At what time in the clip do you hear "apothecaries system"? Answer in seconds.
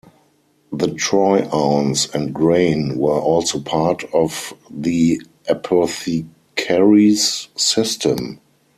5.47-8.41